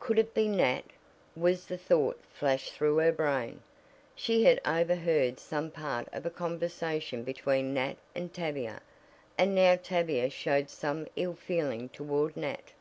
"Could 0.00 0.18
it 0.18 0.34
be 0.34 0.48
Nat?" 0.48 0.82
was 1.36 1.66
the 1.66 1.78
thought 1.78 2.20
flashed 2.32 2.72
through 2.72 2.96
her 2.96 3.12
brain. 3.12 3.62
She 4.16 4.42
had 4.42 4.60
overheard 4.66 5.38
some 5.38 5.70
part 5.70 6.08
of 6.12 6.26
a 6.26 6.30
conversation 6.30 7.22
between 7.22 7.74
Nat 7.74 7.96
and 8.12 8.34
Tavia, 8.34 8.80
and 9.38 9.54
now 9.54 9.76
Tavia 9.80 10.30
showed 10.30 10.68
some 10.68 11.06
ill 11.14 11.34
feeling 11.36 11.90
toward 11.90 12.36
Nat. 12.36 12.72